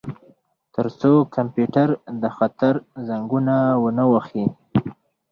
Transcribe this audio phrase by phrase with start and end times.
[0.73, 1.89] ترڅو کمپیوټر
[2.21, 2.73] د خطر
[3.07, 4.45] زنګونه ونه وهي